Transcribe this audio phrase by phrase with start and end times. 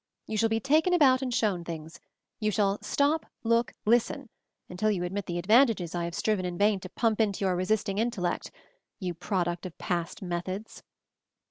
[0.25, 1.99] "You shall be taken about and shown things;
[2.39, 3.27] you shall 'Stop!
[3.43, 3.73] Look!
[3.85, 4.29] Listen!'
[4.67, 7.55] until you admit the advan tages I have striven in vain to pump into your
[7.55, 8.49] resisting intellect—
[8.99, 10.81] you Product of Past Methods!"